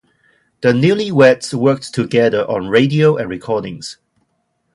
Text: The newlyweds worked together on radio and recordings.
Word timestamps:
The 0.61 0.69
newlyweds 0.69 1.53
worked 1.53 1.93
together 1.93 2.43
on 2.49 2.69
radio 2.69 3.17
and 3.17 3.29
recordings. 3.29 3.99